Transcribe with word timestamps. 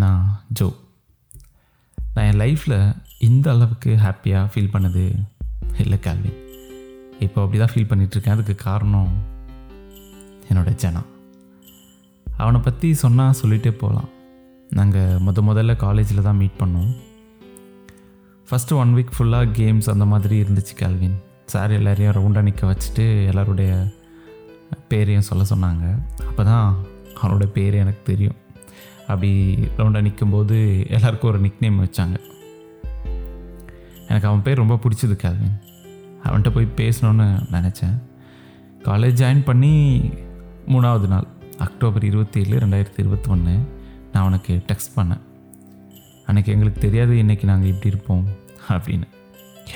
நான் 0.00 0.26
ஜோ. 0.58 0.66
நான் 2.14 2.26
என் 2.28 2.40
லைஃப்பில் 2.42 2.76
இந்த 3.26 3.46
அளவுக்கு 3.54 3.90
ஹாப்பியாக 4.04 4.50
ஃபீல் 4.52 4.70
பண்ணது 4.74 5.02
இல்லை 5.82 5.98
கேள்வி 6.06 6.30
இப்போ 7.24 7.38
அப்படி 7.42 7.58
தான் 7.62 7.72
ஃபீல் 7.72 7.88
பண்ணிகிட்ருக்கேன் 7.90 8.34
அதுக்கு 8.36 8.54
காரணம் 8.54 9.10
என்னோடய 10.48 10.78
ஜனா. 10.82 11.02
அவனை 12.42 12.60
பற்றி 12.60 12.88
சொன்னால் 13.02 13.38
சொல்லிகிட்டே 13.40 13.72
போகலாம் 13.82 14.10
நாங்கள் 14.78 15.20
முத 15.26 15.42
முதல்ல 15.48 15.76
காலேஜில் 15.84 16.26
தான் 16.28 16.40
மீட் 16.42 16.60
பண்ணோம். 16.62 16.90
ஃபஸ்ட்டு 18.48 18.78
ஒன் 18.82 18.94
வீக் 18.96 19.14
ஃபுல்லாக 19.16 19.52
கேம்ஸ் 19.58 19.90
அந்த 19.94 20.04
மாதிரி 20.12 20.36
இருந்துச்சு 20.44 20.76
கேள்வின் 20.82 21.18
சார் 21.54 21.76
எல்லாரையும் 21.78 22.14
ரவுண்டாக 22.18 22.46
நிற்க 22.48 22.66
வச்சுட்டு 22.70 23.06
எல்லாருடைய 23.30 23.72
பேரையும் 24.88 25.28
சொல்ல 25.30 25.44
சொன்னாங்க. 25.52 25.84
அப்போ 26.30 26.42
தான் 26.44 26.66
அவனோட 27.20 27.46
பேர் 27.58 27.74
எனக்கு 27.74 28.02
தெரியும். 28.10 28.38
அப்படி 29.08 29.30
ரவுண்டாக 29.78 30.00
நிற்கும்போது 30.00 30.86
எல்லாருக்கும் 30.88 31.30
ஒரு 31.30 31.40
நிக் 31.40 31.60
நேம் 31.60 31.82
வச்சாங்க. 31.84 32.16
எனக்கு 34.08 34.28
அவன் 34.28 34.42
பேர் 34.42 34.56
ரொம்ப 34.56 34.78
பிடிச்சது 34.84 35.16
கேல்வின் 35.24 35.58
அவன்கிட்ட 36.24 36.50
போய் 36.54 36.74
பேசணுன்னு 36.76 37.26
நினச்சேன். 37.50 37.96
காலேஜ் 38.84 39.20
ஜாயின் 39.20 39.44
பண்ணி 39.44 39.74
மூணாவது 40.66 41.08
நாள் 41.08 41.26
அக்டோபர் 41.58 42.04
இருபத்தி 42.04 42.40
ஏழு 42.40 42.58
ரெண்டாயிரத்தி 42.58 43.00
இருபத்தி 43.04 43.30
ஒன்று 43.30 43.54
நான் 44.12 44.22
அவனுக்கு 44.22 44.62
டெக்ஸ்ட் 44.66 44.96
பண்ணேன். 44.96 45.22
அன்றைக்கி 46.26 46.46
எங்களுக்கு 46.46 46.80
தெரியாது 46.80 47.14
இன்றைக்கி 47.14 47.44
நாங்கள் 47.44 47.68
இப்படி 47.68 47.94
இருப்போம் 47.94 48.24
அப்படின்னு. 48.68 49.08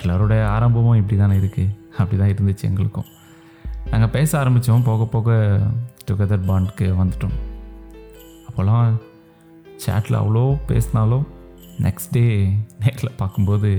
எல்லோரோட 0.03 0.45
ஆரம்பமும் 0.45 0.97
இப்படி 0.97 1.17
தானே 1.19 1.37
இருக்குது 1.37 1.75
அப்படி 1.99 2.17
தான் 2.17 2.29
இருந்துச்சு 2.29 2.63
எங்களுக்கும். 2.63 3.05
நாங்கள் 3.91 4.09
பேச 4.09 4.45
ஆரம்பித்தோம் 4.45 4.85
போக 4.85 5.05
போக 5.05 5.59
டுகெதர் 6.11 6.49
பாண்டுக்கு 6.49 6.87
வந்துட்டோம். 7.03 7.37
அப்போல்லாம் 8.49 8.95
சேட்டில் 9.85 10.21
அவ்வளோ 10.21 10.43
பேசினாலும் 10.67 11.27
நெக்ஸ்ட் 11.85 12.11
டே 12.11 12.25
நேரில் 12.83 13.17
பார்க்கும்போது 13.17 13.71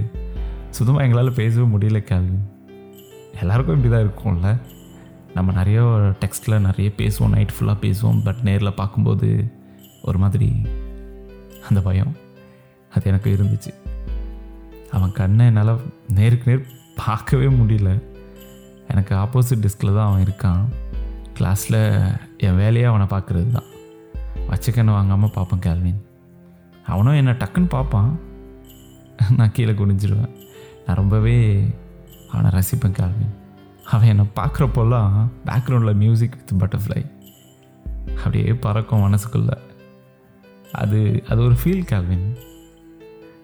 சுத்தமாக 0.70 1.06
எங்களால் 1.06 1.32
பேசவே 1.34 1.66
முடியல 1.76 2.00
கேள்வி 2.04 2.38
எல்லாருக்கும் 3.42 3.76
இப்படி 3.78 3.92
தான் 3.94 4.06
இருக்கும்ல. 4.06 4.50
நம்ம 5.34 5.52
நிறைய 5.52 5.80
டெக்ஸ்ட்டில் 6.22 6.64
நிறைய 6.68 6.90
பேசுவோம் 6.98 7.34
நைட் 7.36 7.54
ஃபுல்லாக 7.56 7.78
பேசுவோம் 7.82 8.20
பட் 8.24 8.42
நேரில் 8.42 8.74
பார்க்கும்போது 8.74 9.30
ஒரு 10.02 10.18
மாதிரி 10.18 10.50
அந்த 11.70 11.80
பயம் 11.82 12.14
அது 12.96 13.10
எனக்கு 13.12 13.30
இருந்துச்சு. 13.36 13.72
அவன் 14.92 15.12
கண்ணை 15.12 15.46
என்னால் 15.46 15.74
நேருக்கு 16.20 16.50
நேர் 16.52 16.64
பார்க்கவே 17.06 17.48
முடியல. 17.48 17.90
எனக்கு 18.88 19.16
ஆப்போசிட் 19.16 19.64
டெஸ்கில் 19.66 19.98
தான் 19.98 20.08
அவன் 20.10 20.26
இருக்கான். 20.28 20.64
கிளாஸில் 21.40 21.82
என் 22.38 22.56
வேலையை 22.56 22.88
அவனை 22.90 23.08
பார்க்குறது 23.16 23.50
தான் 23.52 23.68
வச்சுக்கண்ணு 24.50 24.86
வாங்காமல் 24.86 25.30
பார்ப்பேன் 25.30 25.60
கேல்வின். 25.60 26.06
அவனும் 26.86 27.14
என்னை 27.14 27.34
டக்குன்னு 27.34 27.70
பார்ப்பான். 27.70 28.20
நான் 29.38 29.52
கீழே 29.52 29.72
குனிஞ்சிடுவேன் 29.72 30.36
நான் 30.86 30.96
ரொம்பவே 30.96 31.68
அவனை 32.32 32.50
ரசிப்பேன் 32.50 32.92
கேல்வின். 32.92 33.36
அவன் 33.86 34.08
என்னை 34.08 34.26
பார்க்குறப்போல்லாம் 34.36 35.28
பேக்ரவுண்டில் 35.46 35.94
மியூசிக் 35.94 36.38
வித் 36.38 36.62
பட்டர்ஃப்ளை 36.62 37.12
அப்படியே 38.18 38.54
பறக்கும் 38.54 39.02
மனசுக்குள்ள. 39.02 39.58
அது 40.72 41.24
அது 41.30 41.42
ஒரு 41.42 41.56
ஃபீல் 41.64 41.86
கேல்வின். 41.92 42.38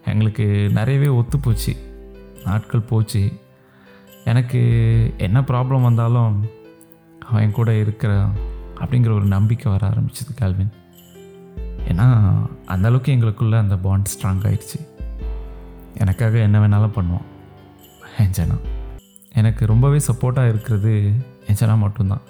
எங்களுக்கு 0.04 0.70
நிறையவே 0.72 1.06
ஒத்து 1.06 1.38
போச்சு. 1.38 1.76
நாட்கள் 2.44 2.80
போச்சு. 2.80 3.32
எனக்கு 4.24 4.60
என்ன 5.18 5.40
ப்ராப்ளம் 5.40 5.82
வந்தாலும் 5.82 6.46
அவன் 7.26 7.42
என் 7.42 7.50
கூட 7.50 7.74
இருக்கிற 7.74 8.28
அப்படிங்கிற 8.74 9.14
ஒரு 9.14 9.24
நம்பிக்கை 9.24 9.72
வர 9.72 9.88
ஆரம்பிச்சது 9.88 10.34
கால்வின். 10.36 10.72
ஏன்னா 11.90 12.06
அந்தளவுக்கு 12.74 13.14
எங்களுக்குள்ளே 13.14 13.58
அந்த 13.58 13.76
பாண்ட் 13.76 14.10
ஸ்ட்ராங் 14.12 14.44
ஆயிடுச்சு. 14.48 14.78
எனக்காக 15.94 16.38
என்ன 16.38 16.58
வேணாலும் 16.58 16.96
பண்ணுவோம். 16.96 17.26
என் 18.22 18.58
எனக்கு 19.40 19.66
ரொம்பவே 19.66 20.00
சப்போர்ட்டாக 20.08 20.48
இருக்கிறது 20.48 20.92
என்ஜனா 21.46 21.76
மட்டும்தான். 21.78 22.24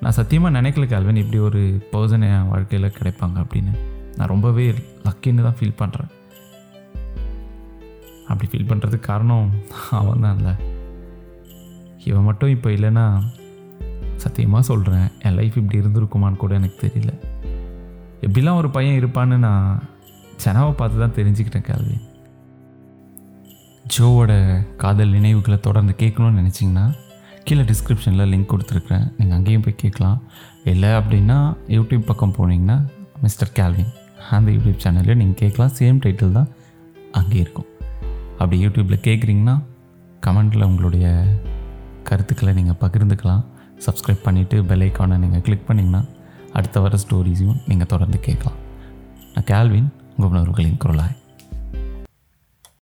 நான் 0.00 0.16
சத்தியமாக 0.18 0.60
நினைக்கல 0.60 0.86
கல்வன் 0.88 1.16
இப்படி 1.16 1.38
ஒரு 1.38 1.60
பர்சன் 1.92 2.26
என் 2.28 2.48
வாழ்க்கையில் 2.48 2.94
கிடைப்பாங்க 2.98 3.36
அப்படின்னு. 3.44 3.72
நான் 4.16 4.32
ரொம்பவே 4.32 4.74
லக்கின்னு 5.04 5.46
தான் 5.46 5.58
ஃபீல் 5.58 5.80
பண்ணுறேன் 5.82 6.10
அப்படி 8.28 8.48
ஃபீல் 8.50 8.70
பண்ணுறதுக்கு 8.70 9.08
காரணம் 9.10 9.50
அவன் 9.90 10.20
தான் 10.20 10.36
இல்லை 10.38 10.54
இவன் 12.04 12.26
மட்டும் 12.28 12.50
இப்போ 12.50 12.70
இல்லைன்னா 12.70 13.06
சத்தியமாக 14.16 14.62
சொல்கிறேன் 14.62 15.06
என் 15.18 15.34
லைஃப் 15.34 15.56
இப்படி 15.56 15.80
இருந்திருக்குமான்னு 15.82 16.42
கூட 16.42 16.54
எனக்கு 16.54 16.78
தெரியல. 16.86 17.12
எப்படிலாம் 18.26 18.58
ஒரு 18.60 18.70
பையன் 18.70 18.98
இருப்பான்னு 19.02 19.36
நான் 19.36 19.82
செனாவை 20.36 20.72
பார்த்து 20.72 20.98
தான் 21.00 21.16
தெரிஞ்சுக்கிட்டேன் 21.18 21.68
கேள்வி 21.68 21.96
ஜோவோட 23.94 24.32
காதல் 24.82 25.14
நினைவுகளை 25.16 25.60
தொடர்ந்து 25.60 25.94
கேட்கணும்னு 25.98 26.40
நினச்சிங்கன்னா 26.40 26.84
கீழே 27.44 27.62
டிஸ்கிரிப்ஷனில் 27.62 28.30
லிங்க் 28.32 28.52
கொடுத்துருக்குறேன். 28.52 29.06
நீங்கள் 29.18 29.36
அங்கேயும் 29.36 29.60
போய் 29.60 29.80
கேட்கலாம். 29.82 30.22
இல்லை 30.64 30.88
அப்படின்னா 30.88 31.38
யூடியூப் 31.76 32.06
பக்கம் 32.10 32.34
போனீங்கன்னா 32.38 32.78
மிஸ்டர் 33.22 33.52
கேல்வின் 33.54 33.90
அந்த 34.30 34.50
யூடியூப் 34.50 34.82
சேனலில் 34.84 35.20
நீங்கள் 35.22 35.40
கேட்கலாம். 35.42 35.72
சேம் 35.78 35.98
டைட்டில் 36.04 36.32
தான் 36.32 36.48
அங்கே 37.12 37.38
இருக்கும். 37.44 37.68
அப்படி 38.38 38.66
யூடியூப்பில் 38.66 39.04
கேட்குறீங்கன்னா 39.08 39.56
கமெண்டில் 40.26 40.64
உங்களுடைய 40.64 41.06
கருத்துக்களை 42.08 42.54
நீங்கள் 42.54 42.80
பகிர்ந்துக்கலாம். 42.80 43.44
சப்ஸ்கிரைப் 43.86 44.26
பண்ணிவிட்டு 44.26 44.56
பெல் 44.70 44.80
ஐக்கானை 44.80 45.16
நீங்கள் 45.16 45.40
கிளிக் 45.40 45.68
பண்ணிங்கன்னா 45.68 46.02
அடுத்த 46.52 46.80
வர 46.80 46.98
ஸ்டோரிஸையும் 47.08 47.62
நீங்கள் 47.66 47.86
தொடர்ந்து 47.86 48.20
கேட்கலாம். 48.20 48.58
நான் 49.34 49.44
கேல்வின் 49.44 49.88
உங்கள் 50.16 50.40
உணர்வுகளின் 50.40 50.78
குரலாய். 50.84 51.16